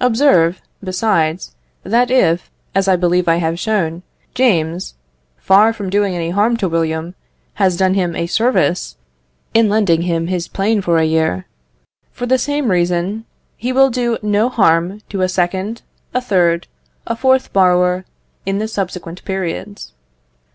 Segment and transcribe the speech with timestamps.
[0.00, 1.54] Observe, besides,
[1.84, 4.02] that if, as I believe I have shown,
[4.32, 4.94] James,
[5.36, 7.14] far from doing any harm to William,
[7.60, 8.96] has done him a service
[9.52, 11.44] in lending him his plane for a year;
[12.10, 13.26] for the same reason,
[13.58, 15.82] he will do no harm to a second,
[16.14, 16.66] a third,
[17.06, 18.06] a fourth borrower,
[18.46, 19.92] in the subsequent periods.